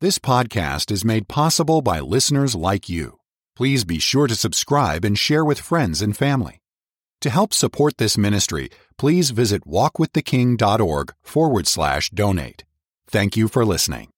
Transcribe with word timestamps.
This 0.00 0.20
podcast 0.20 0.92
is 0.92 1.04
made 1.04 1.26
possible 1.26 1.82
by 1.82 1.98
listeners 1.98 2.54
like 2.54 2.88
you. 2.88 3.18
Please 3.56 3.82
be 3.82 3.98
sure 3.98 4.28
to 4.28 4.36
subscribe 4.36 5.04
and 5.04 5.18
share 5.18 5.44
with 5.44 5.58
friends 5.58 6.00
and 6.00 6.16
family. 6.16 6.62
To 7.22 7.30
help 7.30 7.52
support 7.52 7.96
this 7.96 8.16
ministry, 8.16 8.70
please 8.96 9.30
visit 9.30 9.66
walkwiththeking.org 9.66 11.14
forward 11.20 11.66
slash 11.66 12.10
donate. 12.10 12.62
Thank 13.08 13.36
you 13.36 13.48
for 13.48 13.64
listening. 13.64 14.10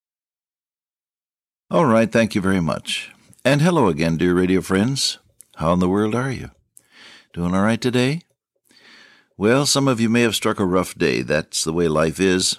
All 1.71 1.87
right, 1.87 2.13
thank 2.13 2.35
you 2.35 2.43
very 2.43 2.61
much. 2.61 3.11
And 3.43 3.63
hello 3.63 3.89
again, 3.89 4.19
dear 4.19 4.35
radio 4.35 4.61
friends. 4.61 5.19
How 5.57 5.73
in 5.73 5.79
the 5.79 5.89
world 5.89 6.15
are 6.15 6.31
you? 6.31 6.51
Doing 7.33 7.55
all 7.55 7.63
right 7.63 7.81
today? 7.81 8.21
Well, 9.39 9.65
some 9.65 9.89
of 9.89 9.99
you 9.99 10.11
may 10.11 10.21
have 10.21 10.35
struck 10.35 10.61
a 10.61 10.67
rough 10.67 10.95
day. 10.95 11.23
That's 11.23 11.65
the 11.65 11.73
way 11.73 11.89
life 11.89 12.21
is. 12.21 12.59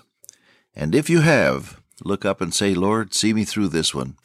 And 0.76 0.96
if 0.96 1.08
you 1.08 1.20
have, 1.20 1.81
look 2.04 2.26
up 2.26 2.42
and 2.42 2.54
say, 2.54 2.74
Lord, 2.74 3.14
see 3.14 3.34
me 3.34 3.46
through 3.46 3.70
this 3.70 3.94
one. 3.94 4.18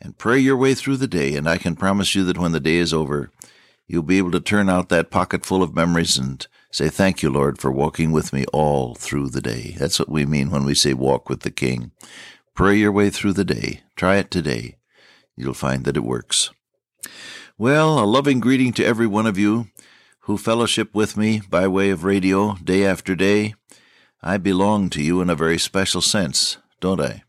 And 0.00 0.16
pray 0.16 0.38
your 0.38 0.56
way 0.56 0.74
through 0.74 0.98
the 0.98 1.08
day, 1.08 1.34
and 1.34 1.48
I 1.48 1.58
can 1.58 1.74
promise 1.74 2.14
you 2.14 2.24
that 2.24 2.38
when 2.38 2.52
the 2.52 2.60
day 2.60 2.76
is 2.76 2.94
over, 2.94 3.30
you'll 3.86 4.02
be 4.02 4.18
able 4.18 4.30
to 4.30 4.40
turn 4.40 4.68
out 4.68 4.88
that 4.90 5.10
pocket 5.10 5.44
full 5.44 5.62
of 5.62 5.74
memories 5.74 6.16
and 6.16 6.46
say, 6.70 6.88
Thank 6.88 7.22
you, 7.22 7.30
Lord, 7.30 7.58
for 7.58 7.72
walking 7.72 8.12
with 8.12 8.32
me 8.32 8.44
all 8.52 8.94
through 8.94 9.30
the 9.30 9.40
day. 9.40 9.74
That's 9.78 9.98
what 9.98 10.08
we 10.08 10.24
mean 10.24 10.50
when 10.50 10.64
we 10.64 10.74
say 10.74 10.94
walk 10.94 11.28
with 11.28 11.40
the 11.40 11.50
King. 11.50 11.90
Pray 12.54 12.76
your 12.76 12.92
way 12.92 13.10
through 13.10 13.32
the 13.32 13.44
day. 13.44 13.82
Try 13.96 14.16
it 14.16 14.30
today. 14.30 14.76
You'll 15.36 15.54
find 15.54 15.84
that 15.84 15.96
it 15.96 16.04
works. 16.04 16.50
Well, 17.56 17.98
a 17.98 18.06
loving 18.06 18.40
greeting 18.40 18.72
to 18.74 18.84
every 18.84 19.06
one 19.06 19.26
of 19.26 19.38
you 19.38 19.68
who 20.20 20.36
fellowship 20.36 20.94
with 20.94 21.16
me 21.16 21.40
by 21.48 21.66
way 21.66 21.90
of 21.90 22.04
radio 22.04 22.54
day 22.56 22.84
after 22.84 23.16
day. 23.16 23.54
I 24.22 24.36
belong 24.36 24.90
to 24.90 25.02
you 25.02 25.20
in 25.20 25.30
a 25.30 25.34
very 25.34 25.58
special 25.58 26.00
sense, 26.00 26.58
don't 26.80 27.00
I? 27.00 27.22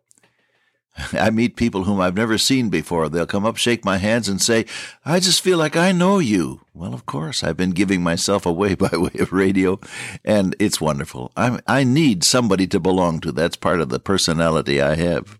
I 1.14 1.30
meet 1.30 1.56
people 1.56 1.84
whom 1.84 2.00
I've 2.00 2.16
never 2.16 2.38
seen 2.38 2.70
before. 2.70 3.10
They'll 3.10 3.26
come 3.26 3.46
up, 3.46 3.58
shake 3.58 3.86
my 3.86 3.98
hands, 3.98 4.28
and 4.28 4.42
say, 4.42 4.66
I 5.06 5.20
just 5.20 5.42
feel 5.42 5.58
like 5.58 5.76
I 5.76 5.92
know 5.92 6.20
you. 6.20 6.62
Well, 6.74 6.94
of 6.94 7.06
course, 7.06 7.44
I've 7.44 7.58
been 7.58 7.72
giving 7.72 8.02
myself 8.02 8.46
away 8.46 8.76
by 8.76 8.90
way 8.94 9.12
of 9.20 9.32
radio, 9.32 9.80
and 10.24 10.56
it's 10.60 10.82
wonderful. 10.82 11.32
i 11.36 11.60
I 11.68 11.84
need 11.84 12.24
somebody 12.24 12.68
to 12.68 12.80
belong 12.80 13.20
to. 13.22 13.32
That's 13.32 13.56
part 13.56 13.82
of 13.82 13.90
the 13.90 14.00
personality 14.00 14.82
I 14.82 14.96
have. 14.96 15.40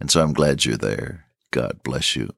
And 0.00 0.10
so 0.10 0.22
I'm 0.22 0.32
glad 0.32 0.64
you're 0.64 0.76
there. 0.76 1.24
God 1.50 1.80
bless 1.82 2.14
you. 2.14 2.30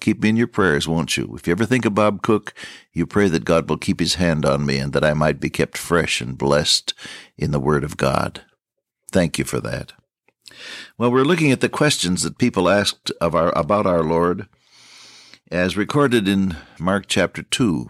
Keep 0.00 0.22
me 0.22 0.28
in 0.28 0.36
your 0.36 0.46
prayers, 0.46 0.86
won't 0.86 1.16
you? 1.16 1.34
If 1.36 1.46
you 1.46 1.52
ever 1.52 1.64
think 1.64 1.86
of 1.86 1.94
Bob 1.94 2.20
Cook, 2.20 2.52
you 2.92 3.06
pray 3.06 3.28
that 3.28 3.46
God 3.46 3.68
will 3.68 3.78
keep 3.78 3.98
his 3.98 4.16
hand 4.16 4.44
on 4.44 4.66
me 4.66 4.76
and 4.78 4.92
that 4.92 5.04
I 5.04 5.14
might 5.14 5.40
be 5.40 5.48
kept 5.48 5.78
fresh 5.78 6.20
and 6.20 6.36
blessed 6.36 6.92
in 7.38 7.50
the 7.50 7.60
Word 7.60 7.82
of 7.82 7.96
God. 7.96 8.42
Thank 9.10 9.38
you 9.38 9.44
for 9.44 9.58
that. 9.60 9.92
Well, 10.98 11.10
we're 11.10 11.24
looking 11.24 11.52
at 11.52 11.60
the 11.60 11.68
questions 11.68 12.22
that 12.22 12.38
people 12.38 12.68
asked 12.68 13.12
of 13.20 13.34
our, 13.34 13.56
about 13.58 13.86
our 13.86 14.02
Lord, 14.02 14.48
as 15.50 15.76
recorded 15.76 16.26
in 16.26 16.56
Mark 16.78 17.06
chapter 17.06 17.42
2. 17.42 17.88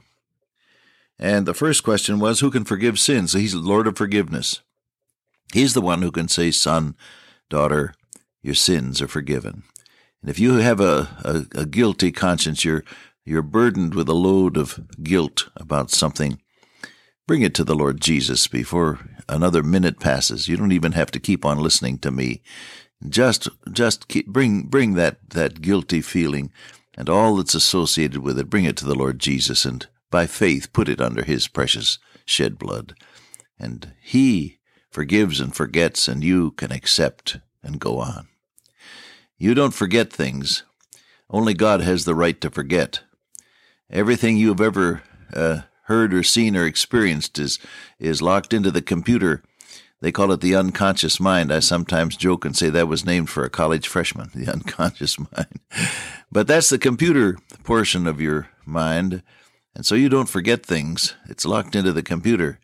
And 1.18 1.46
the 1.46 1.54
first 1.54 1.82
question 1.82 2.18
was, 2.18 2.40
Who 2.40 2.50
can 2.50 2.64
forgive 2.64 2.98
sins? 2.98 3.32
So 3.32 3.38
he's 3.38 3.52
the 3.52 3.58
Lord 3.58 3.86
of 3.86 3.96
forgiveness. 3.96 4.60
He's 5.52 5.74
the 5.74 5.80
one 5.80 6.02
who 6.02 6.10
can 6.10 6.28
say, 6.28 6.50
Son, 6.50 6.94
daughter, 7.48 7.94
your 8.42 8.54
sins 8.54 9.00
are 9.00 9.08
forgiven. 9.08 9.62
And 10.20 10.30
if 10.30 10.38
you 10.38 10.56
have 10.56 10.80
a, 10.80 11.08
a, 11.24 11.60
a 11.60 11.66
guilty 11.66 12.12
conscience, 12.12 12.64
you're, 12.64 12.84
you're 13.24 13.42
burdened 13.42 13.94
with 13.94 14.08
a 14.08 14.14
load 14.14 14.56
of 14.56 14.80
guilt 15.02 15.48
about 15.56 15.90
something, 15.90 16.40
bring 17.26 17.42
it 17.42 17.54
to 17.54 17.64
the 17.64 17.74
Lord 17.74 18.00
Jesus 18.00 18.46
before 18.46 19.00
another 19.28 19.62
minute 19.62 20.00
passes. 20.00 20.48
You 20.48 20.56
don't 20.56 20.72
even 20.72 20.92
have 20.92 21.10
to 21.12 21.20
keep 21.20 21.44
on 21.44 21.58
listening 21.58 21.98
to 21.98 22.10
me. 22.10 22.42
Just, 23.08 23.48
just 23.72 24.08
keep, 24.08 24.26
bring, 24.28 24.62
bring 24.62 24.94
that, 24.94 25.30
that 25.30 25.60
guilty 25.60 26.00
feeling 26.00 26.50
and 26.96 27.08
all 27.08 27.36
that's 27.36 27.54
associated 27.54 28.18
with 28.18 28.38
it. 28.38 28.50
Bring 28.50 28.64
it 28.64 28.76
to 28.78 28.86
the 28.86 28.94
Lord 28.94 29.18
Jesus 29.18 29.64
and 29.64 29.86
by 30.10 30.26
faith 30.26 30.72
put 30.72 30.88
it 30.88 31.00
under 31.00 31.24
his 31.24 31.48
precious 31.48 31.98
shed 32.24 32.58
blood. 32.58 32.94
And 33.58 33.92
he 34.00 34.58
forgives 34.90 35.40
and 35.40 35.54
forgets 35.54 36.08
and 36.08 36.24
you 36.24 36.52
can 36.52 36.72
accept 36.72 37.38
and 37.62 37.78
go 37.78 37.98
on. 37.98 38.28
You 39.38 39.54
don't 39.54 39.74
forget 39.74 40.10
things. 40.12 40.62
Only 41.28 41.52
God 41.52 41.80
has 41.80 42.04
the 42.04 42.14
right 42.14 42.40
to 42.40 42.50
forget. 42.50 43.00
Everything 43.90 44.36
you 44.36 44.48
have 44.48 44.60
ever 44.60 45.02
uh, 45.34 45.62
heard 45.86 46.12
or 46.12 46.22
seen 46.22 46.56
or 46.56 46.66
experienced 46.66 47.38
is 47.38 47.58
is 47.98 48.22
locked 48.22 48.52
into 48.52 48.70
the 48.70 48.82
computer. 48.82 49.42
They 50.00 50.12
call 50.12 50.30
it 50.32 50.40
the 50.40 50.54
unconscious 50.54 51.18
mind. 51.18 51.52
I 51.52 51.60
sometimes 51.60 52.16
joke 52.16 52.44
and 52.44 52.54
say 52.54 52.68
that 52.68 52.88
was 52.88 53.06
named 53.06 53.30
for 53.30 53.44
a 53.44 53.50
college 53.50 53.88
freshman, 53.88 54.30
the 54.34 54.52
unconscious 54.52 55.18
mind. 55.18 55.60
But 56.30 56.46
that's 56.46 56.68
the 56.68 56.78
computer 56.78 57.38
portion 57.64 58.06
of 58.06 58.20
your 58.20 58.48
mind. 58.64 59.22
And 59.74 59.86
so 59.86 59.94
you 59.94 60.08
don't 60.08 60.28
forget 60.28 60.64
things. 60.64 61.14
It's 61.28 61.46
locked 61.46 61.74
into 61.74 61.92
the 61.92 62.02
computer. 62.02 62.60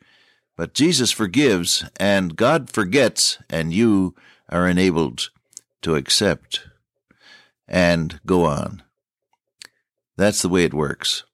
But 0.56 0.74
Jesus 0.74 1.10
forgives 1.10 1.84
and 1.98 2.36
God 2.36 2.70
forgets 2.70 3.38
and 3.48 3.72
you 3.72 4.14
are 4.48 4.68
enabled 4.68 5.30
to 5.82 5.96
accept 5.96 6.66
and 7.66 8.20
go 8.26 8.44
on. 8.44 8.82
That's 10.16 10.42
the 10.42 10.48
way 10.48 10.64
it 10.64 10.74
works. 10.74 11.24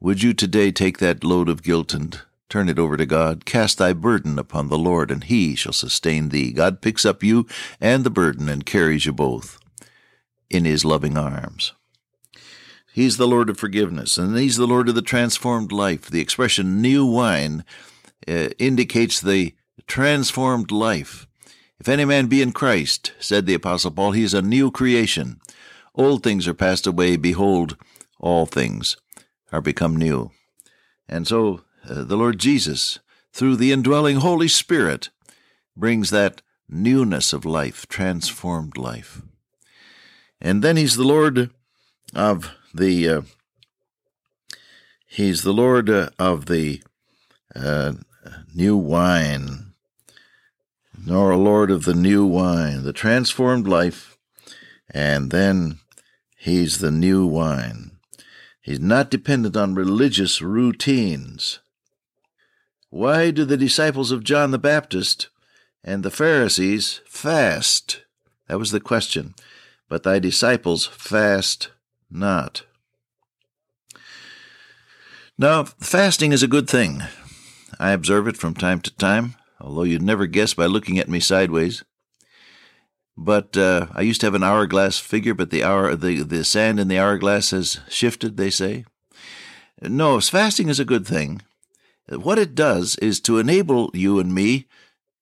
Would 0.00 0.22
you 0.22 0.32
today 0.32 0.72
take 0.72 0.98
that 0.98 1.24
load 1.24 1.48
of 1.48 1.62
guilt 1.62 1.92
and 1.92 2.20
turn 2.48 2.68
it 2.68 2.78
over 2.78 2.96
to 2.96 3.06
God? 3.06 3.44
Cast 3.44 3.78
thy 3.78 3.92
burden 3.92 4.38
upon 4.38 4.68
the 4.68 4.78
Lord, 4.78 5.10
and 5.10 5.24
he 5.24 5.54
shall 5.54 5.72
sustain 5.72 6.30
thee. 6.30 6.52
God 6.52 6.80
picks 6.80 7.04
up 7.04 7.22
you 7.22 7.46
and 7.80 8.02
the 8.02 8.10
burden 8.10 8.48
and 8.48 8.64
carries 8.64 9.06
you 9.06 9.12
both 9.12 9.58
in 10.48 10.64
his 10.64 10.84
loving 10.84 11.18
arms. 11.18 11.74
He's 12.92 13.18
the 13.18 13.28
Lord 13.28 13.50
of 13.50 13.58
forgiveness, 13.58 14.18
and 14.18 14.36
he's 14.36 14.56
the 14.56 14.66
Lord 14.66 14.88
of 14.88 14.94
the 14.94 15.02
transformed 15.02 15.70
life. 15.70 16.10
The 16.10 16.20
expression 16.20 16.80
new 16.80 17.04
wine 17.06 17.64
uh, 18.26 18.48
indicates 18.58 19.20
the 19.20 19.54
transformed 19.86 20.70
life 20.72 21.26
if 21.80 21.88
any 21.88 22.04
man 22.04 22.26
be 22.26 22.42
in 22.42 22.52
Christ, 22.52 23.12
said 23.18 23.46
the 23.46 23.54
Apostle 23.54 23.90
Paul, 23.90 24.12
he 24.12 24.22
is 24.22 24.34
a 24.34 24.42
new 24.42 24.70
creation. 24.70 25.40
Old 25.94 26.22
things 26.22 26.46
are 26.46 26.52
passed 26.52 26.86
away. 26.86 27.16
Behold, 27.16 27.78
all 28.18 28.44
things 28.44 28.98
are 29.52 29.60
become 29.60 29.96
new. 29.96 30.30
And 31.08 31.26
so 31.26 31.62
uh, 31.88 32.04
the 32.04 32.16
Lord 32.16 32.38
Jesus, 32.38 32.98
through 33.32 33.56
the 33.56 33.72
indwelling 33.72 34.16
Holy 34.16 34.48
Spirit, 34.48 35.10
brings 35.76 36.10
that 36.10 36.42
newness 36.68 37.32
of 37.32 37.44
life, 37.44 37.86
transformed 37.88 38.76
life. 38.76 39.22
And 40.40 40.62
then 40.62 40.76
he's 40.76 40.96
the 40.96 41.04
Lord 41.04 41.50
of 42.14 42.50
the 42.72 43.08
uh, 43.08 43.22
he's 45.06 45.42
the 45.42 45.52
Lord 45.52 45.90
uh, 45.90 46.10
of 46.18 46.46
the 46.46 46.82
uh, 47.54 47.92
new 48.54 48.76
wine 48.76 49.70
nor 51.06 51.30
a 51.30 51.36
lord 51.36 51.70
of 51.70 51.84
the 51.84 51.94
new 51.94 52.26
wine, 52.26 52.82
the 52.82 52.92
transformed 52.92 53.66
life, 53.66 54.18
and 54.90 55.30
then 55.30 55.78
he's 56.36 56.78
the 56.78 56.90
new 56.90 57.26
wine. 57.26 57.89
He's 58.70 58.78
not 58.78 59.10
dependent 59.10 59.56
on 59.56 59.74
religious 59.74 60.40
routines. 60.40 61.58
Why 62.88 63.32
do 63.32 63.44
the 63.44 63.56
disciples 63.56 64.12
of 64.12 64.22
John 64.22 64.52
the 64.52 64.60
Baptist 64.60 65.28
and 65.82 66.04
the 66.04 66.10
Pharisees 66.12 67.00
fast? 67.04 68.04
That 68.46 68.60
was 68.60 68.70
the 68.70 68.78
question. 68.78 69.34
But 69.88 70.04
thy 70.04 70.20
disciples 70.20 70.86
fast 70.86 71.70
not. 72.08 72.62
Now, 75.36 75.64
fasting 75.64 76.30
is 76.30 76.44
a 76.44 76.46
good 76.46 76.70
thing. 76.70 77.02
I 77.80 77.90
observe 77.90 78.28
it 78.28 78.36
from 78.36 78.54
time 78.54 78.80
to 78.82 78.96
time 78.96 79.34
although 79.60 79.82
you'd 79.82 80.02
never 80.02 80.26
guess 80.26 80.54
by 80.54 80.66
looking 80.66 80.98
at 80.98 81.08
me 81.08 81.20
sideways. 81.20 81.84
But 83.22 83.54
uh, 83.54 83.88
I 83.92 84.00
used 84.00 84.22
to 84.22 84.26
have 84.26 84.34
an 84.34 84.42
hourglass 84.42 84.98
figure, 84.98 85.34
but 85.34 85.50
the 85.50 85.62
hour 85.62 85.94
the, 85.94 86.22
the 86.22 86.42
sand 86.42 86.80
in 86.80 86.88
the 86.88 86.98
hourglass 86.98 87.50
has 87.50 87.78
shifted, 87.90 88.38
they 88.38 88.48
say. 88.48 88.86
No, 89.82 90.18
fasting 90.20 90.70
is 90.70 90.80
a 90.80 90.86
good 90.86 91.06
thing. 91.06 91.42
What 92.08 92.38
it 92.38 92.54
does 92.54 92.96
is 92.96 93.20
to 93.20 93.38
enable 93.38 93.90
you 93.92 94.18
and 94.18 94.34
me 94.34 94.68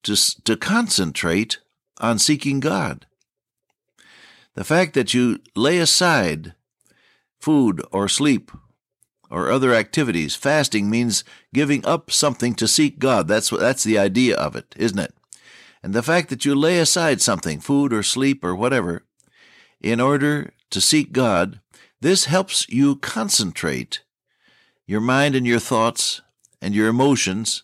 to, 0.05 0.15
to 0.45 0.56
concentrate 0.56 1.59
on 2.00 2.21
seeking 2.21 2.61
God. 2.61 3.05
The 4.55 4.62
fact 4.62 4.95
that 4.95 5.12
you 5.12 5.41
lay 5.56 5.79
aside 5.79 6.55
food 7.41 7.85
or 7.91 8.09
sleep 8.09 8.53
or 9.29 9.50
other 9.50 9.75
activities. 9.75 10.37
Fasting 10.37 10.89
means 10.89 11.25
giving 11.53 11.85
up 11.85 12.12
something 12.12 12.55
to 12.55 12.69
seek 12.69 13.00
God. 13.00 13.27
That's 13.27 13.50
that's 13.50 13.85
the 13.85 13.99
idea 13.99 14.37
of 14.37 14.55
it, 14.55 14.73
isn't 14.77 14.99
it? 15.00 15.15
And 15.83 15.95
the 15.95 16.03
fact 16.03 16.29
that 16.31 16.45
you 16.45 16.55
lay 16.55 16.79
aside 16.79 17.21
something, 17.21 17.61
food 17.61 17.93
or 17.93 18.03
sleep 18.03 18.43
or 18.45 18.55
whatever, 18.55 19.05
in 19.81 20.01
order 20.01 20.53
to 20.71 20.81
seek 20.81 21.13
God, 21.13 21.61
this 22.01 22.25
helps 22.25 22.69
you 22.69 22.97
concentrate 22.97 24.03
your 24.87 25.01
mind 25.01 25.35
and 25.35 25.47
your 25.47 25.61
thoughts 25.61 26.21
and 26.61 26.75
your 26.75 26.89
emotions 26.89 27.63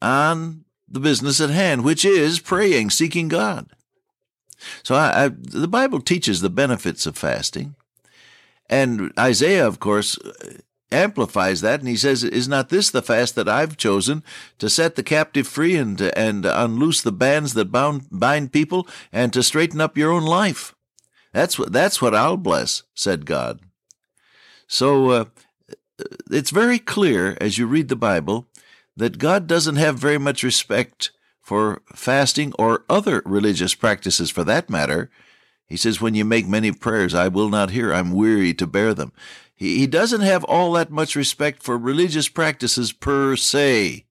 on 0.00 0.64
the 0.88 1.00
business 1.00 1.40
at 1.40 1.50
hand, 1.50 1.84
which 1.84 2.04
is 2.04 2.40
praying, 2.40 2.90
seeking 2.90 3.28
God. 3.28 3.70
So 4.82 4.94
I, 4.94 5.24
I, 5.24 5.28
the 5.28 5.68
Bible 5.68 6.00
teaches 6.00 6.40
the 6.40 6.50
benefits 6.50 7.06
of 7.06 7.16
fasting. 7.16 7.74
And 8.68 9.12
Isaiah, 9.18 9.66
of 9.66 9.80
course, 9.80 10.18
amplifies 10.90 11.60
that, 11.60 11.80
and 11.80 11.88
he 11.88 11.96
says, 11.96 12.24
"Is 12.24 12.48
not 12.48 12.68
this 12.68 12.90
the 12.90 13.02
fast 13.02 13.34
that 13.34 13.48
I've 13.48 13.76
chosen 13.76 14.22
to 14.58 14.70
set 14.70 14.94
the 14.94 15.02
captive 15.02 15.46
free 15.46 15.76
and 15.76 16.00
and 16.00 16.46
unloose 16.46 17.02
the 17.02 17.12
bands 17.12 17.54
that 17.54 17.72
bound 17.72 18.06
bind 18.10 18.52
people, 18.52 18.86
and 19.12 19.32
to 19.32 19.42
straighten 19.42 19.80
up 19.80 19.98
your 19.98 20.12
own 20.12 20.24
life?" 20.24 20.74
That's 21.32 21.58
what 21.58 21.72
that's 21.72 22.00
what 22.00 22.14
I'll 22.14 22.38
bless," 22.38 22.82
said 22.94 23.26
God. 23.26 23.60
So 24.66 25.10
uh, 25.10 25.24
it's 26.30 26.50
very 26.50 26.78
clear 26.78 27.36
as 27.40 27.58
you 27.58 27.66
read 27.66 27.88
the 27.88 27.96
Bible 27.96 28.46
that 28.96 29.18
God 29.18 29.46
doesn't 29.46 29.76
have 29.76 29.98
very 29.98 30.18
much 30.18 30.42
respect 30.42 31.10
for 31.40 31.82
fasting 31.94 32.52
or 32.58 32.84
other 32.88 33.22
religious 33.24 33.74
practices, 33.74 34.30
for 34.30 34.44
that 34.44 34.68
matter. 34.68 35.10
He 35.66 35.76
says, 35.76 36.00
"When 36.00 36.14
you 36.14 36.24
make 36.24 36.48
many 36.48 36.72
prayers, 36.72 37.14
I 37.14 37.28
will 37.28 37.50
not 37.50 37.70
hear. 37.70 37.92
I'm 37.92 38.12
weary 38.12 38.54
to 38.54 38.66
bear 38.66 38.94
them." 38.94 39.12
He, 39.58 39.80
he 39.80 39.86
doesn't 39.88 40.20
have 40.20 40.44
all 40.44 40.72
that 40.72 40.90
much 40.90 41.16
respect 41.16 41.62
for 41.64 41.76
religious 41.76 42.28
practices 42.28 42.92
per 42.92 43.34
se. 43.34 44.06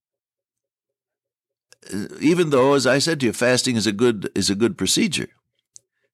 Uh, 1.91 2.07
even 2.19 2.49
though, 2.49 2.73
as 2.73 2.85
I 2.85 2.99
said 2.99 3.21
to 3.21 3.27
you, 3.27 3.33
fasting 3.33 3.77
is 3.77 3.88
a 3.88 3.94
good 3.94 4.29
is 4.35 4.49
a 4.49 4.55
good 4.55 4.77
procedure. 4.77 5.29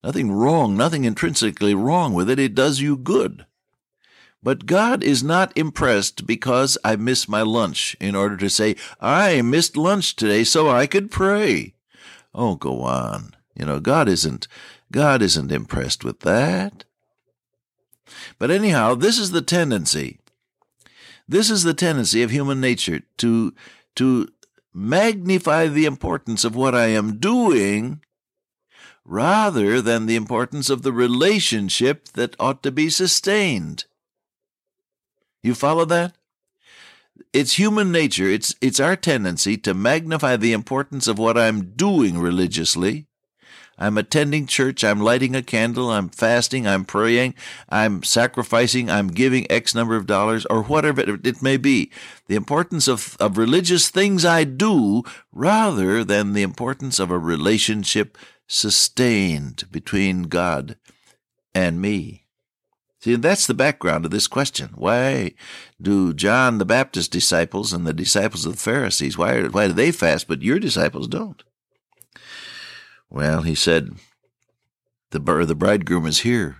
Nothing 0.03 0.31
wrong, 0.31 0.77
nothing 0.77 1.03
intrinsically 1.03 1.73
wrong 1.73 2.13
with 2.13 2.29
it. 2.29 2.37
It 2.37 2.53
does 2.53 2.79
you 2.79 2.95
good. 2.95 3.45
But 4.43 4.67
God 4.67 5.01
is 5.01 5.23
not 5.23 5.57
impressed 5.57 6.27
because 6.27 6.77
I 6.83 6.97
missed 6.97 7.27
my 7.27 7.41
lunch 7.41 7.95
in 7.99 8.13
order 8.13 8.37
to 8.37 8.49
say, 8.49 8.75
I 8.99 9.41
missed 9.41 9.77
lunch 9.77 10.15
today 10.15 10.43
so 10.43 10.69
I 10.69 10.85
could 10.85 11.09
pray. 11.09 11.73
Oh, 12.35 12.55
go 12.55 12.81
on. 12.81 13.35
You 13.55 13.65
know, 13.65 13.79
God 13.79 14.09
isn't, 14.09 14.47
God 14.91 15.21
isn't 15.21 15.51
impressed 15.51 16.03
with 16.03 16.19
that. 16.19 16.83
But 18.37 18.51
anyhow, 18.51 18.95
this 18.95 19.17
is 19.17 19.31
the 19.31 19.41
tendency. 19.41 20.19
This 21.27 21.49
is 21.49 21.63
the 21.63 21.73
tendency 21.73 22.21
of 22.21 22.31
human 22.31 22.59
nature 22.59 23.01
to, 23.17 23.53
to 23.95 24.27
magnify 24.73 25.67
the 25.67 25.85
importance 25.85 26.43
of 26.43 26.55
what 26.55 26.75
I 26.75 26.87
am 26.87 27.17
doing 27.17 28.01
rather 29.05 29.81
than 29.81 30.05
the 30.05 30.15
importance 30.15 30.69
of 30.69 30.81
the 30.81 30.93
relationship 30.93 32.09
that 32.09 32.35
ought 32.39 32.63
to 32.63 32.71
be 32.71 32.89
sustained. 32.89 33.85
You 35.41 35.55
follow 35.55 35.85
that? 35.85 36.15
It's 37.31 37.53
human 37.53 37.91
nature, 37.91 38.27
it's, 38.27 38.55
it's 38.61 38.79
our 38.79 38.95
tendency 38.95 39.57
to 39.57 39.73
magnify 39.73 40.37
the 40.37 40.53
importance 40.53 41.07
of 41.07 41.19
what 41.19 41.37
I'm 41.37 41.71
doing 41.71 42.17
religiously 42.17 43.07
I'm 43.83 43.97
attending 43.97 44.47
church, 44.47 44.81
I'm 44.81 45.01
lighting 45.01 45.35
a 45.35 45.43
candle, 45.43 45.91
I'm 45.91 46.07
fasting, 46.07 46.65
I'm 46.65 46.85
praying, 46.85 47.35
I'm 47.67 48.01
sacrificing, 48.01 48.89
I'm 48.89 49.09
giving 49.09 49.45
X 49.51 49.75
number 49.75 49.97
of 49.97 50.05
dollars, 50.05 50.45
or 50.45 50.63
whatever 50.63 51.01
it 51.01 51.41
may 51.41 51.57
be. 51.57 51.91
The 52.27 52.37
importance 52.37 52.87
of, 52.87 53.17
of 53.19 53.37
religious 53.37 53.89
things 53.89 54.23
I 54.23 54.45
do 54.45 55.03
rather 55.33 56.05
than 56.05 56.31
the 56.31 56.43
importance 56.43 56.97
of 56.97 57.11
a 57.11 57.19
relationship 57.19 58.17
sustained 58.47 59.65
between 59.69 60.23
God 60.23 60.77
and 61.53 61.81
me. 61.81 62.23
See, 63.01 63.15
that's 63.17 63.47
the 63.47 63.53
background 63.53 64.05
of 64.05 64.11
this 64.11 64.27
question. 64.27 64.69
Why 64.75 65.33
do 65.81 66.13
John 66.13 66.57
the 66.57 66.63
Baptist 66.63 67.11
disciples 67.11 67.73
and 67.73 67.85
the 67.85 67.91
disciples 67.91 68.45
of 68.45 68.53
the 68.53 68.59
Pharisees, 68.59 69.17
why, 69.17 69.41
why 69.43 69.67
do 69.67 69.73
they 69.73 69.91
fast, 69.91 70.29
but 70.29 70.41
your 70.41 70.57
disciples 70.57 71.09
don't? 71.09 71.43
Well, 73.13 73.43
he 73.43 73.53
said, 73.53 73.91
the, 75.11 75.19
the 75.19 75.53
bridegroom 75.55 76.07
is 76.07 76.21
here. 76.21 76.57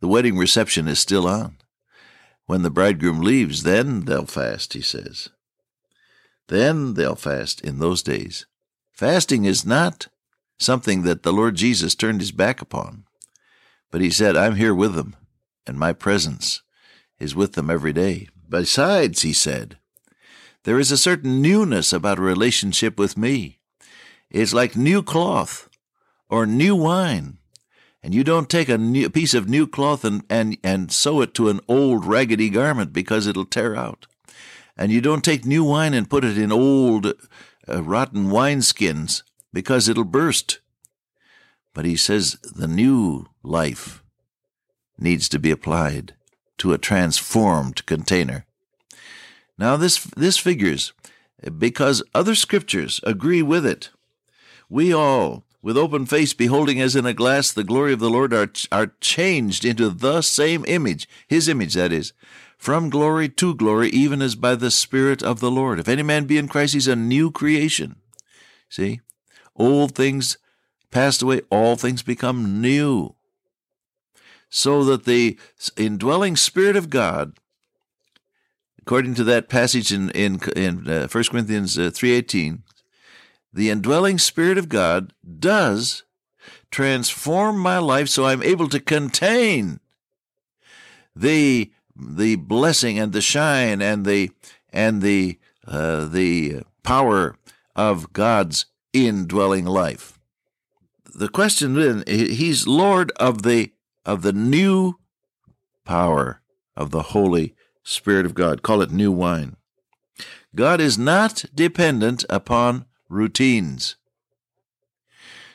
The 0.00 0.06
wedding 0.06 0.36
reception 0.36 0.86
is 0.86 0.98
still 0.98 1.26
on. 1.26 1.56
When 2.44 2.60
the 2.60 2.70
bridegroom 2.70 3.22
leaves, 3.22 3.62
then 3.62 4.04
they'll 4.04 4.26
fast, 4.26 4.74
he 4.74 4.82
says. 4.82 5.30
Then 6.48 6.92
they'll 6.92 7.14
fast 7.14 7.62
in 7.62 7.78
those 7.78 8.02
days. 8.02 8.44
Fasting 8.92 9.46
is 9.46 9.64
not 9.64 10.08
something 10.58 11.04
that 11.04 11.22
the 11.22 11.32
Lord 11.32 11.54
Jesus 11.54 11.94
turned 11.94 12.20
his 12.20 12.32
back 12.32 12.60
upon, 12.60 13.04
but 13.90 14.02
he 14.02 14.10
said, 14.10 14.36
I'm 14.36 14.56
here 14.56 14.74
with 14.74 14.94
them, 14.94 15.16
and 15.66 15.78
my 15.78 15.94
presence 15.94 16.60
is 17.18 17.34
with 17.34 17.54
them 17.54 17.70
every 17.70 17.94
day. 17.94 18.28
Besides, 18.46 19.22
he 19.22 19.32
said, 19.32 19.78
there 20.64 20.78
is 20.78 20.92
a 20.92 20.98
certain 20.98 21.40
newness 21.40 21.94
about 21.94 22.18
a 22.18 22.22
relationship 22.22 22.98
with 22.98 23.16
me. 23.16 23.60
It's 24.30 24.52
like 24.52 24.76
new 24.76 25.02
cloth 25.02 25.70
or 26.28 26.46
new 26.46 26.74
wine. 26.74 27.38
And 28.02 28.14
you 28.14 28.22
don't 28.22 28.50
take 28.50 28.68
a, 28.68 28.76
new, 28.76 29.08
piece 29.08 29.32
of 29.32 29.48
new 29.48 29.66
cloth 29.66 30.04
and, 30.04 30.24
and, 30.28 30.58
and 30.62 30.92
sew 30.92 31.22
it 31.22 31.32
to 31.34 31.48
an 31.48 31.60
old 31.68 32.04
raggedy 32.04 32.50
garment 32.50 32.92
because 32.92 33.26
it'll 33.26 33.46
tear 33.46 33.74
out. 33.74 34.06
And 34.76 34.92
you 34.92 35.00
don't 35.00 35.24
take 35.24 35.46
new 35.46 35.64
wine 35.64 35.94
and 35.94 36.10
put 36.10 36.24
it 36.24 36.36
in 36.36 36.52
old 36.52 37.06
uh, 37.68 37.82
rotten 37.82 38.26
wineskins 38.26 39.22
because 39.52 39.88
it'll 39.88 40.04
burst. 40.04 40.60
But 41.72 41.84
he 41.84 41.96
says 41.96 42.36
the 42.42 42.68
new 42.68 43.26
life 43.42 44.02
needs 44.98 45.28
to 45.30 45.38
be 45.38 45.50
applied 45.50 46.14
to 46.58 46.72
a 46.72 46.78
transformed 46.78 47.84
container. 47.86 48.46
Now 49.56 49.76
this 49.76 50.04
this 50.16 50.38
figures 50.38 50.92
because 51.58 52.02
other 52.14 52.34
scriptures 52.34 53.00
agree 53.02 53.42
with 53.42 53.64
it. 53.64 53.90
We 54.68 54.92
all 54.92 55.43
with 55.64 55.78
open 55.78 56.04
face 56.04 56.34
beholding 56.34 56.78
as 56.78 56.94
in 56.94 57.06
a 57.06 57.14
glass 57.14 57.50
the 57.50 57.64
glory 57.64 57.94
of 57.94 57.98
the 57.98 58.10
Lord, 58.10 58.34
are, 58.34 58.50
are 58.70 58.92
changed 59.00 59.64
into 59.64 59.88
the 59.88 60.20
same 60.20 60.62
image, 60.68 61.08
his 61.26 61.48
image, 61.48 61.72
that 61.72 61.90
is, 61.90 62.12
from 62.58 62.90
glory 62.90 63.30
to 63.30 63.54
glory, 63.54 63.88
even 63.88 64.20
as 64.20 64.34
by 64.34 64.56
the 64.56 64.70
Spirit 64.70 65.22
of 65.22 65.40
the 65.40 65.50
Lord. 65.50 65.80
If 65.80 65.88
any 65.88 66.02
man 66.02 66.26
be 66.26 66.36
in 66.36 66.48
Christ, 66.48 66.74
he's 66.74 66.86
a 66.86 66.94
new 66.94 67.30
creation. 67.30 67.96
See? 68.68 69.00
Old 69.56 69.94
things 69.94 70.36
passed 70.90 71.22
away, 71.22 71.40
all 71.48 71.76
things 71.76 72.02
become 72.02 72.60
new. 72.60 73.14
So 74.50 74.84
that 74.84 75.06
the 75.06 75.38
indwelling 75.78 76.36
Spirit 76.36 76.76
of 76.76 76.90
God, 76.90 77.38
according 78.82 79.14
to 79.14 79.24
that 79.24 79.48
passage 79.48 79.94
in, 79.94 80.10
in, 80.10 80.40
in 80.54 80.86
uh, 80.90 81.08
1 81.08 81.24
Corinthians 81.30 81.78
uh, 81.78 81.84
3.18, 81.84 82.63
the 83.54 83.70
indwelling 83.70 84.18
Spirit 84.18 84.58
of 84.58 84.68
God 84.68 85.14
does 85.38 86.02
transform 86.72 87.56
my 87.56 87.78
life 87.78 88.08
so 88.08 88.26
I'm 88.26 88.42
able 88.42 88.68
to 88.68 88.80
contain 88.80 89.78
the 91.14 91.70
the 91.96 92.34
blessing 92.34 92.98
and 92.98 93.12
the 93.12 93.20
shine 93.20 93.80
and 93.80 94.04
the 94.04 94.32
and 94.72 95.00
the 95.00 95.38
uh, 95.66 96.06
the 96.06 96.62
power 96.82 97.36
of 97.76 98.12
God's 98.12 98.66
indwelling 98.92 99.64
life. 99.64 100.18
The 101.14 101.28
question 101.28 101.74
then 101.74 102.02
he's 102.08 102.66
Lord 102.66 103.12
of 103.12 103.42
the 103.42 103.72
of 104.04 104.22
the 104.22 104.32
new 104.32 104.94
power 105.84 106.40
of 106.76 106.90
the 106.90 107.02
Holy 107.02 107.54
Spirit 107.84 108.26
of 108.26 108.34
God. 108.34 108.62
Call 108.62 108.82
it 108.82 108.90
new 108.90 109.12
wine. 109.12 109.54
God 110.56 110.80
is 110.80 110.98
not 110.98 111.44
dependent 111.54 112.24
upon 112.28 112.86
routines. 113.14 113.96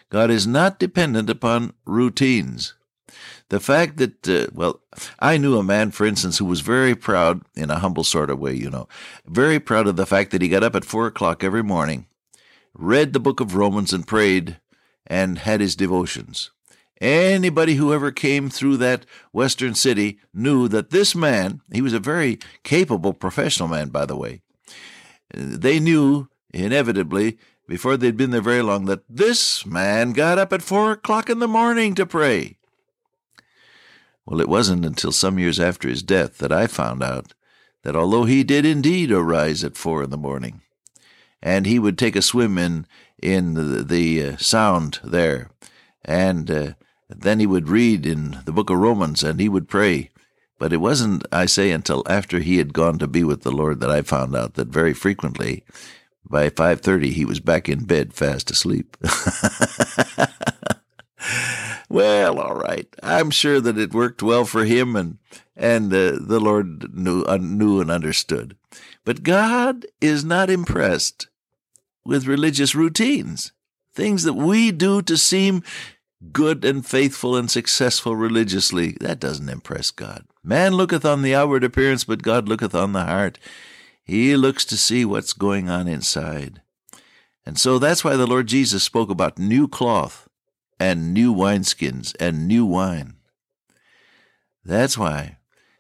God 0.09 0.31
is 0.31 0.47
not 0.47 0.79
dependent 0.79 1.29
upon 1.29 1.73
routines. 1.85 2.73
The 3.49 3.59
fact 3.59 3.97
that, 3.97 4.27
uh, 4.27 4.47
well, 4.53 4.81
I 5.19 5.37
knew 5.37 5.57
a 5.57 5.63
man, 5.63 5.91
for 5.91 6.05
instance, 6.05 6.37
who 6.37 6.45
was 6.45 6.61
very 6.61 6.95
proud, 6.95 7.41
in 7.55 7.69
a 7.69 7.79
humble 7.79 8.03
sort 8.03 8.29
of 8.29 8.39
way, 8.39 8.53
you 8.53 8.69
know, 8.69 8.87
very 9.25 9.59
proud 9.59 9.87
of 9.87 9.95
the 9.95 10.05
fact 10.05 10.31
that 10.31 10.41
he 10.41 10.47
got 10.47 10.63
up 10.63 10.75
at 10.75 10.85
four 10.85 11.07
o'clock 11.07 11.43
every 11.43 11.63
morning, 11.63 12.07
read 12.73 13.13
the 13.13 13.19
book 13.19 13.39
of 13.39 13.55
Romans 13.55 13.91
and 13.91 14.07
prayed, 14.07 14.59
and 15.05 15.39
had 15.39 15.61
his 15.61 15.75
devotions. 15.75 16.51
Anybody 17.01 17.75
who 17.75 17.93
ever 17.93 18.11
came 18.11 18.49
through 18.49 18.77
that 18.77 19.05
western 19.31 19.73
city 19.73 20.19
knew 20.33 20.67
that 20.67 20.91
this 20.91 21.15
man, 21.15 21.61
he 21.71 21.81
was 21.81 21.93
a 21.93 21.99
very 21.99 22.39
capable 22.63 23.13
professional 23.13 23.69
man, 23.69 23.89
by 23.89 24.05
the 24.05 24.17
way. 24.17 24.41
They 25.33 25.79
knew 25.79 26.27
inevitably, 26.53 27.37
before 27.67 27.97
they'd 27.97 28.17
been 28.17 28.31
there 28.31 28.41
very 28.41 28.61
long, 28.61 28.85
that 28.85 29.03
this 29.07 29.65
man 29.65 30.13
got 30.13 30.37
up 30.37 30.51
at 30.51 30.61
four 30.61 30.91
o'clock 30.91 31.29
in 31.29 31.39
the 31.39 31.47
morning 31.47 31.95
to 31.95 32.05
pray. 32.05 32.57
Well, 34.25 34.41
it 34.41 34.49
wasn't 34.49 34.85
until 34.85 35.11
some 35.11 35.39
years 35.39 35.59
after 35.59 35.87
his 35.87 36.03
death 36.03 36.37
that 36.37 36.51
I 36.51 36.67
found 36.67 37.01
out 37.01 37.33
that 37.83 37.95
although 37.95 38.25
he 38.25 38.43
did 38.43 38.65
indeed 38.65 39.11
arise 39.11 39.63
at 39.63 39.77
four 39.77 40.03
in 40.03 40.09
the 40.09 40.17
morning, 40.17 40.61
and 41.41 41.65
he 41.65 41.79
would 41.79 41.97
take 41.97 42.15
a 42.15 42.21
swim 42.21 42.57
in 42.57 42.85
in 43.21 43.53
the, 43.53 43.83
the 43.83 44.23
uh, 44.23 44.37
sound 44.37 44.99
there, 45.03 45.49
and 46.05 46.49
uh, 46.49 46.73
then 47.09 47.39
he 47.39 47.45
would 47.45 47.69
read 47.69 48.05
in 48.05 48.39
the 48.45 48.51
book 48.51 48.69
of 48.69 48.77
Romans, 48.77 49.23
and 49.23 49.39
he 49.39 49.49
would 49.49 49.67
pray. 49.67 50.09
But 50.57 50.73
it 50.73 50.77
wasn't, 50.77 51.25
I 51.31 51.45
say, 51.45 51.71
until 51.71 52.03
after 52.07 52.39
he 52.39 52.57
had 52.57 52.73
gone 52.73 52.99
to 52.99 53.07
be 53.07 53.23
with 53.23 53.43
the 53.43 53.51
Lord 53.51 53.79
that 53.79 53.89
I 53.89 54.01
found 54.01 54.35
out 54.35 54.55
that 54.55 54.67
very 54.67 54.93
frequently 54.93 55.63
by 56.27 56.49
5:30 56.49 57.11
he 57.11 57.25
was 57.25 57.39
back 57.39 57.69
in 57.69 57.85
bed 57.85 58.13
fast 58.13 58.51
asleep. 58.51 58.97
well, 61.89 62.39
all 62.39 62.55
right. 62.55 62.87
I'm 63.03 63.31
sure 63.31 63.59
that 63.61 63.77
it 63.77 63.93
worked 63.93 64.23
well 64.23 64.45
for 64.45 64.65
him, 64.65 64.95
and 64.95 65.17
and 65.55 65.93
uh, 65.93 66.17
the 66.19 66.39
Lord 66.39 66.95
knew 66.95 67.23
uh, 67.23 67.37
knew 67.37 67.81
and 67.81 67.91
understood. 67.91 68.55
But 69.05 69.23
God 69.23 69.85
is 70.01 70.23
not 70.23 70.49
impressed 70.49 71.27
with 72.05 72.27
religious 72.27 72.75
routines, 72.75 73.51
things 73.93 74.23
that 74.23 74.33
we 74.33 74.71
do 74.71 75.01
to 75.03 75.17
seem 75.17 75.63
good 76.31 76.65
and 76.65 76.85
faithful 76.85 77.35
and 77.35 77.49
successful 77.49 78.15
religiously. 78.15 78.97
That 78.99 79.19
doesn't 79.19 79.49
impress 79.49 79.91
God. 79.91 80.25
Man 80.43 80.73
looketh 80.73 81.05
on 81.05 81.21
the 81.21 81.35
outward 81.35 81.63
appearance, 81.63 82.03
but 82.03 82.23
God 82.23 82.47
looketh 82.47 82.75
on 82.75 82.93
the 82.93 83.05
heart. 83.05 83.37
He 84.09 84.35
looks 84.35 84.65
to 84.65 84.75
see 84.75 85.05
what's 85.05 85.33
going 85.33 85.69
on 85.69 85.87
inside. 85.87 86.63
And 87.45 87.59
so 87.59 87.77
that's 87.77 88.03
why 88.03 88.15
the 88.15 88.25
Lord 88.25 88.47
Jesus 88.47 88.83
spoke 88.83 89.11
about 89.11 89.37
new 89.37 89.67
cloth 89.67 90.27
and 90.79 91.13
new 91.13 91.31
wineskins 91.31 92.15
and 92.19 92.47
new 92.47 92.65
wine. 92.65 93.17
That's 94.65 94.97
why, 94.97 95.37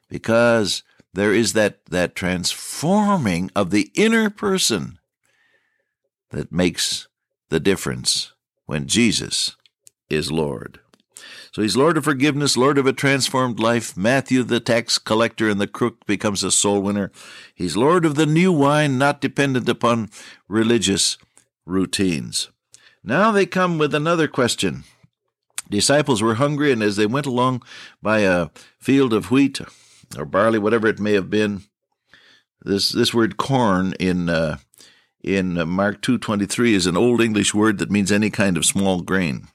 because 0.09 0.83
there 1.11 1.33
is 1.33 1.53
that, 1.53 1.83
that 1.87 2.13
transforming 2.13 3.49
of 3.55 3.71
the 3.71 3.89
inner 3.95 4.29
person 4.29 4.99
that 6.29 6.51
makes 6.51 7.07
the 7.49 7.59
difference 7.59 8.33
when 8.67 8.85
Jesus 8.85 9.55
is 10.07 10.31
Lord. 10.31 10.79
So 11.51 11.61
he's 11.61 11.75
Lord 11.75 11.97
of 11.97 12.03
forgiveness, 12.03 12.55
Lord 12.55 12.77
of 12.77 12.85
a 12.85 12.93
transformed 12.93 13.59
life. 13.59 13.97
Matthew, 13.97 14.43
the 14.43 14.59
tax 14.59 14.97
collector 14.97 15.49
and 15.49 15.59
the 15.59 15.67
crook, 15.67 16.05
becomes 16.05 16.43
a 16.43 16.51
soul 16.51 16.81
winner. 16.81 17.11
He's 17.55 17.75
Lord 17.75 18.05
of 18.05 18.15
the 18.15 18.27
new 18.27 18.51
wine, 18.51 18.97
not 18.97 19.19
dependent 19.19 19.67
upon 19.67 20.09
religious 20.47 21.17
routines. 21.65 22.49
Now 23.03 23.31
they 23.31 23.45
come 23.45 23.77
with 23.77 23.95
another 23.95 24.27
question. 24.27 24.83
Disciples 25.69 26.21
were 26.21 26.35
hungry, 26.35 26.71
and 26.71 26.83
as 26.83 26.95
they 26.95 27.05
went 27.05 27.25
along 27.25 27.63
by 28.01 28.19
a 28.19 28.49
field 28.79 29.13
of 29.13 29.31
wheat 29.31 29.61
or 30.17 30.25
barley, 30.25 30.59
whatever 30.59 30.87
it 30.87 30.99
may 30.99 31.13
have 31.13 31.29
been, 31.29 31.63
this 32.61 32.89
this 32.89 33.13
word 33.13 33.37
corn 33.37 33.93
in 33.99 34.29
uh, 34.29 34.57
in 35.23 35.67
Mark 35.69 36.01
two 36.01 36.17
twenty 36.17 36.45
three 36.45 36.73
is 36.73 36.85
an 36.85 36.97
old 36.97 37.21
English 37.21 37.53
word 37.53 37.77
that 37.77 37.91
means 37.91 38.11
any 38.11 38.29
kind 38.29 38.57
of 38.57 38.65
small 38.65 39.01
grain. 39.01 39.47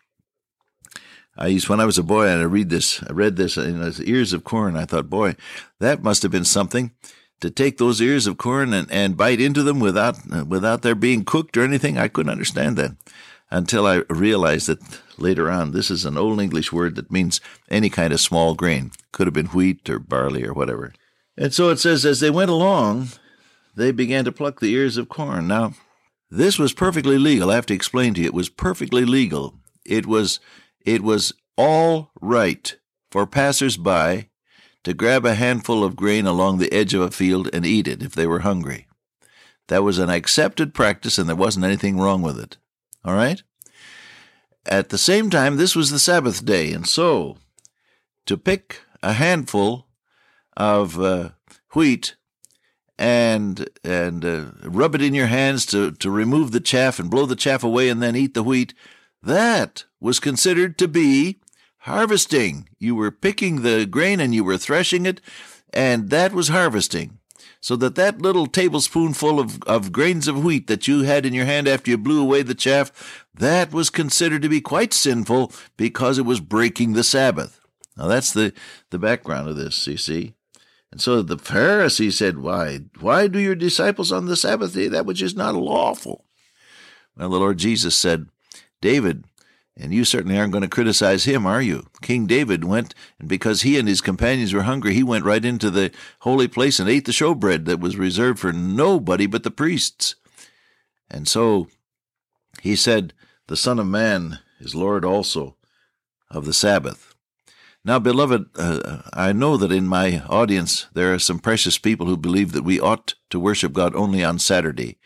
I 1.37 1.49
used 1.49 1.69
when 1.69 1.81
I 1.81 1.85
was 1.85 1.99
a 1.99 2.03
boy, 2.03 2.29
and 2.29 2.41
I 2.41 2.45
read 2.45 2.71
this. 2.71 3.03
I 3.03 3.13
read 3.13 3.37
this 3.37 3.57
in 3.57 3.93
ears 4.05 4.33
of 4.33 4.45
corn. 4.45 4.77
I 4.77 4.85
thought, 4.85 5.11
boy, 5.11 5.37
that 5.81 6.03
must 6.03 6.23
have 6.23 6.31
been 6.31 6.45
something 6.45 6.93
to 7.41 7.51
take 7.51 7.79
those 7.79 8.01
ears 8.01 8.27
of 8.27 8.39
corn 8.39 8.73
and, 8.73 8.91
and 8.91 9.17
bite 9.17 9.41
into 9.41 9.63
them 9.63 9.81
without 9.81 10.17
without 10.47 10.83
their 10.83 10.95
being 10.95 11.25
cooked 11.25 11.57
or 11.57 11.65
anything. 11.65 11.99
I 11.99 12.09
couldn't 12.09 12.33
understand 12.33 12.77
that 12.77 12.97
until 13.51 13.87
I 13.87 14.03
realized 14.09 14.69
that 14.69 15.01
later 15.19 15.51
on 15.51 15.73
this 15.73 15.91
is 15.91 16.05
an 16.05 16.17
old 16.17 16.41
English 16.41 16.73
word 16.73 16.97
that 16.97 17.11
means 17.11 17.41
any 17.71 17.91
kind 17.91 18.13
of 18.13 18.21
small 18.21 18.55
grain. 18.55 18.93
Could 19.13 19.27
have 19.27 19.35
been 19.35 19.47
wheat 19.47 19.89
or 19.91 19.99
barley 19.99 20.45
or 20.45 20.53
whatever. 20.53 20.93
And 21.37 21.53
so 21.53 21.71
it 21.71 21.79
says, 21.79 22.07
as 22.07 22.21
they 22.21 22.31
went 22.31 22.51
along, 22.51 23.09
they 23.77 23.91
began 23.91 24.25
to 24.25 24.33
pluck 24.33 24.61
the 24.61 24.73
ears 24.73 24.97
of 24.97 25.09
corn. 25.09 25.49
Now, 25.49 25.75
this 26.31 26.59
was 26.59 26.73
perfectly 26.73 27.19
legal. 27.19 27.51
I 27.51 27.57
have 27.57 27.67
to 27.67 27.75
explain 27.75 28.15
to 28.15 28.21
you. 28.21 28.27
It 28.27 28.35
was 28.35 28.49
perfectly 28.49 29.05
legal. 29.05 29.55
It 29.85 30.07
was 30.07 30.41
it 30.85 31.03
was 31.03 31.33
all 31.57 32.11
right 32.21 32.77
for 33.11 33.27
passers-by 33.27 34.29
to 34.83 34.95
grab 34.95 35.25
a 35.25 35.35
handful 35.35 35.83
of 35.83 35.97
grain 35.97 36.27
along 36.27 36.59
the 36.59 36.73
edge 36.73 36.95
of 36.95 37.01
a 37.01 37.11
field 37.11 37.49
and 37.53 37.65
eat 37.65 37.89
it 37.89 38.03
if 38.03 38.15
they 38.15 38.27
were 38.27 38.41
hungry. 38.41 38.87
That 39.69 39.83
was 39.83 39.99
an 39.99 40.11
accepted 40.11 40.75
practice 40.75 41.17
and 41.17 41.29
there 41.29 41.37
wasn't 41.37 41.65
anything 41.65 41.99
wrong 41.99 42.23
with 42.23 42.39
it. 42.39 42.59
All 43.05 43.15
right? 43.15 43.43
At 44.67 44.89
the 44.89 44.99
same 44.99 45.31
time, 45.31 45.57
this 45.57 45.77
was 45.77 45.91
the 45.91 45.99
Sabbath 45.99 46.45
day, 46.45 46.73
and 46.73 46.87
so 46.87 47.37
to 48.25 48.39
pick 48.39 48.81
a 49.03 49.13
handful 49.13 49.87
of 50.57 50.99
uh, 50.99 51.31
wheat 51.75 52.17
and 52.99 53.69
and 53.83 54.25
uh, 54.25 54.45
rub 54.63 54.95
it 54.95 55.03
in 55.03 55.13
your 55.13 55.27
hands 55.27 55.67
to, 55.67 55.91
to 55.93 56.11
remove 56.11 56.53
the 56.53 56.61
chaff 56.61 56.99
and 56.99 57.11
blow 57.11 57.27
the 57.27 57.37
chaff 57.37 57.63
away 57.63 57.89
and 57.91 58.03
then 58.03 58.17
eat 58.17 58.33
the 58.33 58.43
wheat, 58.43 58.73
that 59.25 59.85
was 60.01 60.21
considered 60.21 60.79
to 60.79 60.89
be 60.89 61.41
harvesting. 61.79 62.69
You 62.79 62.95
were 62.95 63.11
picking 63.11 63.63
the 63.63 63.87
grain 63.87 64.21
and 64.21 64.35
you 64.35 64.45
were 64.45 64.59
threshing 64.59 65.07
it, 65.07 65.21
and 65.73 66.11
that 66.11 66.33
was 66.33 66.49
harvesting. 66.49 67.19
So 67.61 67.77
that 67.77 67.95
that 67.95 68.21
little 68.21 68.47
tablespoonful 68.47 69.41
of, 69.41 69.63
of 69.63 69.91
grains 69.91 70.29
of 70.29 70.45
wheat 70.45 70.67
that 70.67 70.87
you 70.87 71.03
had 71.03 71.25
in 71.25 71.33
your 71.33 71.47
hand 71.47 71.67
after 71.67 71.91
you 71.91 71.97
blew 71.97 72.21
away 72.21 72.43
the 72.43 72.55
chaff, 72.55 73.25
that 73.35 73.73
was 73.73 73.89
considered 73.89 74.43
to 74.43 74.51
be 74.51 74.61
quite 74.61 74.93
sinful 74.93 75.51
because 75.79 76.19
it 76.19 76.27
was 76.27 76.41
breaking 76.41 76.93
the 76.93 77.03
Sabbath. 77.03 77.61
Now 77.97 78.07
that's 78.07 78.33
the, 78.33 78.53
the 78.91 78.99
background 78.99 79.49
of 79.49 79.57
this, 79.57 79.87
you 79.87 79.97
see. 79.97 80.35
And 80.93 81.01
so 81.01 81.23
the 81.23 81.39
Pharisees 81.39 82.19
said, 82.19 82.39
Why, 82.39 82.81
why 83.01 83.27
do 83.29 83.39
your 83.39 83.55
disciples 83.55 84.13
on 84.13 84.27
the 84.27 84.37
Sabbath 84.37 84.75
day 84.75 84.89
that 84.89 85.07
which 85.07 85.23
is 85.23 85.35
not 85.35 85.55
lawful? 85.55 86.25
Well, 87.17 87.31
the 87.31 87.39
Lord 87.39 87.59
Jesus 87.59 87.97
said, 87.97 88.27
David 88.85 89.25
and 89.77 89.93
you 89.93 90.05
certainly 90.05 90.39
aren't 90.39 90.53
going 90.53 90.63
to 90.63 90.69
criticize 90.69 91.25
him, 91.25 91.47
are 91.47 91.63
you? 91.63 91.87
King 92.01 92.27
David 92.27 92.65
went, 92.65 92.95
and 93.19 93.29
because 93.29 93.63
he 93.63 93.79
and 93.79 93.89
his 93.89 94.01
companions 94.01 94.53
were 94.53 94.63
hungry, 94.63 94.95
he 94.95 95.03
went 95.03 95.25
right 95.25 95.45
into 95.45 95.71
the 95.71 95.91
holy 96.21 96.47
place 96.47 96.79
and 96.79 96.89
ate 96.89 97.07
the 97.07 97.13
showbread 97.13 97.65
that 97.65 97.81
was 97.81 97.97
reserved 97.97 98.39
for 98.39 98.53
nobody 98.53 99.27
but 99.27 99.43
the 99.43 99.51
priests. 99.51 100.15
And 101.11 101.27
so 101.27 101.69
he 102.63 102.77
said, 102.77 103.15
The 103.49 103.57
Son 103.57 103.81
of 103.81 103.87
Man 103.87 104.39
is 104.61 104.75
Lord 104.75 105.05
also 105.05 105.57
of 106.31 106.45
the 106.45 106.53
Sabbath. 106.53 107.15
Now, 107.85 107.99
beloved, 107.99 108.47
uh, 108.57 109.03
I 109.13 109.33
know 109.33 109.57
that 109.57 109.73
in 109.73 109.87
my 109.87 110.23
audience 110.29 110.87
there 110.95 111.13
are 111.13 111.19
some 111.19 111.39
precious 111.39 111.79
people 111.79 112.07
who 112.07 112.17
believe 112.17 112.53
that 112.53 112.65
we 112.65 112.81
ought 112.81 113.15
to 113.31 113.41
worship 113.41 113.73
God 113.73 113.95
only 113.97 114.23
on 114.23 114.39
Saturday, 114.39 114.99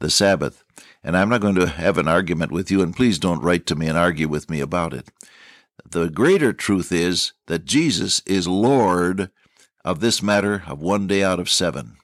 the 0.00 0.10
Sabbath 0.10 0.64
and 1.08 1.16
I'm 1.16 1.30
not 1.30 1.40
going 1.40 1.54
to 1.54 1.66
have 1.66 1.96
an 1.96 2.06
argument 2.06 2.52
with 2.52 2.70
you, 2.70 2.82
and 2.82 2.94
please 2.94 3.18
don't 3.18 3.42
write 3.42 3.64
to 3.64 3.74
me 3.74 3.86
and 3.86 3.96
argue 3.96 4.28
with 4.28 4.50
me 4.50 4.60
about 4.60 4.92
it. 4.92 5.08
The 5.90 6.10
greater 6.10 6.52
truth 6.52 6.92
is 6.92 7.32
that 7.46 7.64
Jesus 7.64 8.20
is 8.26 8.46
Lord 8.46 9.30
of 9.86 10.00
this 10.00 10.22
matter 10.22 10.64
of 10.66 10.82
one 10.82 11.06
day 11.06 11.22
out 11.22 11.40
of 11.40 11.48
seven. 11.48 11.96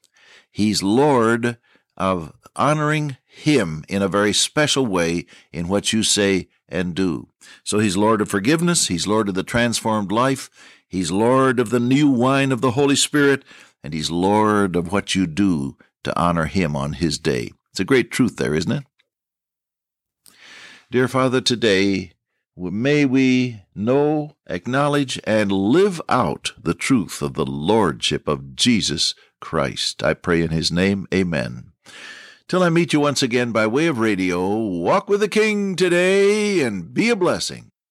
He's 0.50 0.82
Lord 0.82 1.58
of 1.98 2.32
honoring 2.56 3.18
Him 3.26 3.84
in 3.90 4.00
a 4.00 4.08
very 4.08 4.32
special 4.32 4.86
way 4.86 5.26
in 5.52 5.68
what 5.68 5.92
you 5.92 6.02
say 6.02 6.48
and 6.66 6.94
do. 6.94 7.28
So 7.62 7.80
He's 7.80 7.98
Lord 7.98 8.22
of 8.22 8.30
forgiveness, 8.30 8.86
He's 8.88 9.06
Lord 9.06 9.28
of 9.28 9.34
the 9.34 9.42
transformed 9.42 10.12
life, 10.12 10.48
He's 10.88 11.10
Lord 11.10 11.60
of 11.60 11.68
the 11.68 11.78
new 11.78 12.08
wine 12.08 12.52
of 12.52 12.62
the 12.62 12.70
Holy 12.70 12.96
Spirit, 12.96 13.44
and 13.82 13.92
He's 13.92 14.10
Lord 14.10 14.74
of 14.74 14.90
what 14.90 15.14
you 15.14 15.26
do 15.26 15.76
to 16.04 16.18
honor 16.18 16.46
Him 16.46 16.74
on 16.74 16.94
His 16.94 17.18
day. 17.18 17.52
It's 17.70 17.80
a 17.80 17.84
great 17.84 18.10
truth 18.10 18.36
there, 18.36 18.54
isn't 18.54 18.72
it? 18.72 18.84
Dear 20.94 21.08
Father, 21.08 21.40
today 21.40 22.12
may 22.56 23.04
we 23.04 23.62
know, 23.74 24.36
acknowledge, 24.46 25.20
and 25.24 25.50
live 25.50 26.00
out 26.08 26.52
the 26.56 26.72
truth 26.72 27.20
of 27.20 27.34
the 27.34 27.44
Lordship 27.44 28.28
of 28.28 28.54
Jesus 28.54 29.16
Christ. 29.40 30.04
I 30.04 30.14
pray 30.14 30.40
in 30.40 30.50
His 30.50 30.70
name, 30.70 31.08
Amen. 31.12 31.72
Till 32.46 32.62
I 32.62 32.68
meet 32.68 32.92
you 32.92 33.00
once 33.00 33.24
again 33.24 33.50
by 33.50 33.66
way 33.66 33.88
of 33.88 33.98
radio, 33.98 34.56
walk 34.56 35.08
with 35.08 35.18
the 35.18 35.26
King 35.26 35.74
today 35.74 36.60
and 36.60 36.94
be 36.94 37.10
a 37.10 37.16
blessing. 37.16 37.72